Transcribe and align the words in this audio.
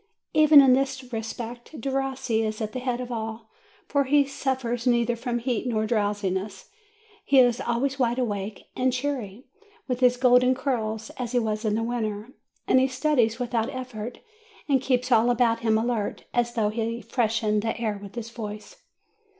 Even 0.33 0.61
in 0.61 0.73
this 0.73 1.13
respect, 1.13 1.79
Derossi 1.79 2.41
is 2.43 2.59
at 2.59 2.71
the 2.71 2.79
head 2.79 2.99
of 2.99 3.11
all, 3.11 3.51
for 3.87 4.05
he 4.05 4.23
surfers 4.23 4.87
neither 4.87 5.15
from 5.15 5.37
heat 5.37 5.67
nor 5.67 5.85
drowsiness; 5.85 6.71
he 7.23 7.37
is 7.37 7.61
always 7.61 7.99
wide 7.99 8.17
awake, 8.17 8.71
and 8.75 8.91
cneery, 8.91 9.43
with 9.87 9.99
his 9.99 10.17
golden 10.17 10.55
curls, 10.55 11.11
as 11.19 11.33
he 11.33 11.39
was 11.39 11.65
in 11.65 11.75
the 11.75 11.83
winter, 11.83 12.29
and 12.67 12.79
he 12.79 12.87
studies 12.87 13.37
without 13.37 13.69
effort, 13.69 14.21
and 14.67 14.81
keeps 14.81 15.11
all 15.11 15.29
about 15.29 15.59
him 15.59 15.77
alert, 15.77 16.23
as 16.33 16.55
though 16.55 16.69
he 16.69 16.99
freshened 17.01 17.61
the 17.61 17.79
air 17.79 17.99
with 18.01 18.15
his 18.15 18.31
voice. 18.31 18.77